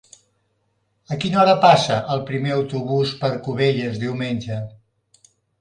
[1.15, 4.59] A quina hora passa el primer autobús per Cubelles diumenge?